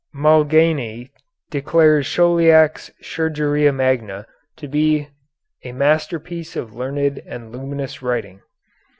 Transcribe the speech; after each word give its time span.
Malgaigne 0.15 1.11
declares 1.51 2.07
Chauliac's 2.07 2.89
"Chirurgia 3.03 3.71
Magna" 3.71 4.25
to 4.57 4.67
be 4.67 5.09
"a 5.63 5.73
masterpiece 5.73 6.55
of 6.55 6.73
learned 6.73 7.21
and 7.27 7.51
luminous 7.51 8.01
writing." 8.01 8.41